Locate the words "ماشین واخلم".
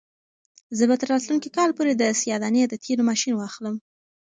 3.09-3.75